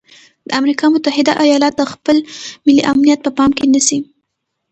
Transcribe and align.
د 0.47 0.49
امریکا 0.59 0.85
متحده 0.93 1.33
ایالات 1.43 1.73
د 1.77 1.83
خپل 1.93 2.17
ملي 2.65 2.83
امنیت 2.91 3.19
په 3.23 3.31
پام 3.37 3.51
کې 3.57 3.65
نیسي. 3.73 3.99